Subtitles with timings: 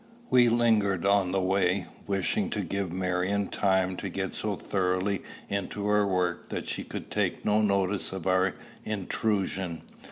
[0.31, 5.85] We lingered on the way, wishing to give Marion time to get so thoroughly into
[5.85, 9.83] her work that she could take no notice of our intrusion.